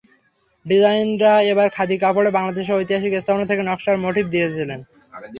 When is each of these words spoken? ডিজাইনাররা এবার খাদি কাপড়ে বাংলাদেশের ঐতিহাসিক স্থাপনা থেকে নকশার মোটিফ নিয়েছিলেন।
ডিজাইনাররা 0.65 1.33
এবার 1.51 1.67
খাদি 1.69 1.95
কাপড়ে 1.97 2.29
বাংলাদেশের 2.37 2.77
ঐতিহাসিক 2.77 3.11
স্থাপনা 3.15 3.45
থেকে 3.49 3.63
নকশার 3.63 3.97
মোটিফ 3.97 4.25
নিয়েছিলেন। 4.29 4.79